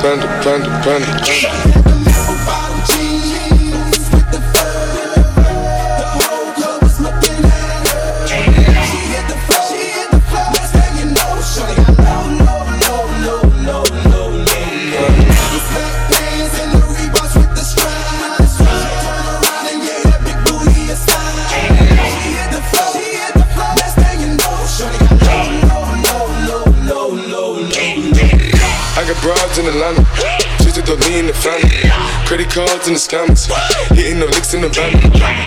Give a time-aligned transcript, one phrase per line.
[0.00, 1.06] Panda, panda, panda.
[1.22, 1.95] I
[29.16, 30.04] got broads in Atlanta.
[30.76, 31.88] To lean in the family.
[32.26, 33.48] Credit cards in the scammers.
[33.96, 34.92] Hitting no licks in the van.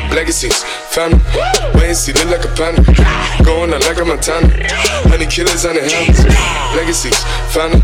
[0.09, 1.22] Legacies, family.
[1.75, 2.81] Wait and see, look like a panda.
[3.46, 4.50] Going out like a Montana.
[5.08, 6.25] Honey killers on the helmets.
[6.75, 7.84] Legacies, family.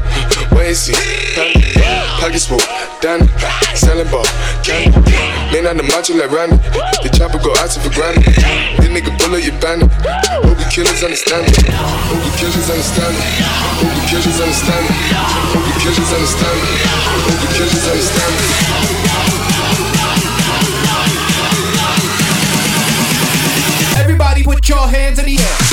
[0.58, 0.94] Wait and see,
[1.36, 1.62] family.
[2.20, 2.60] Pockets full,
[3.00, 3.28] Danny.
[3.76, 4.26] Selling ball,
[4.64, 5.35] candy.
[5.56, 5.84] On the
[6.20, 6.58] like Randy.
[7.00, 8.36] The chopper go for granted.
[8.36, 9.48] This nigga bullet.
[10.44, 11.56] Hope killers understand it.
[11.72, 13.24] Hope killers understand it.
[13.80, 15.16] Hope killers understand it.
[15.56, 16.92] Hope killers understand it.
[17.24, 18.52] Hope killers understand it.
[23.98, 25.65] Everybody put your hands in the air.